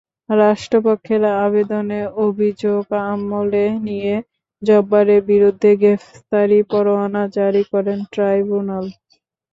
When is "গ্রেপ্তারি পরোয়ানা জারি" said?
5.81-7.63